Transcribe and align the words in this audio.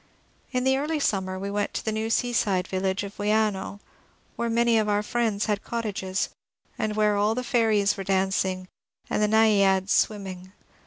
In 0.51 0.63
the 0.63 0.77
early 0.79 0.99
summer 0.99 1.37
we 1.37 1.51
went 1.51 1.75
to 1.75 1.85
the 1.85 1.91
new 1.91 2.09
seaside 2.09 2.67
village 2.67 3.03
of 3.03 3.15
Wianno, 3.19 3.79
where 4.35 4.49
many 4.49 4.79
of 4.79 4.89
our 4.89 5.03
friends 5.03 5.45
had 5.45 5.63
cottages, 5.63 6.29
and 6.75 6.95
where 6.95 7.15
all 7.15 7.35
the 7.35 7.43
fairies 7.43 7.95
were 7.95 8.03
dancing, 8.03 8.67
and 9.11 9.21
the 9.21 9.27
naiads 9.27 9.91
swimming. 9.93 10.53